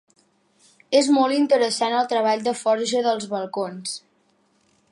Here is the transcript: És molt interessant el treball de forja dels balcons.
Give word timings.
És 0.99 1.09
molt 1.17 1.35
interessant 1.35 1.97
el 1.97 2.09
treball 2.13 2.41
de 2.47 2.53
forja 2.63 3.03
dels 3.09 3.29
balcons. 3.35 3.95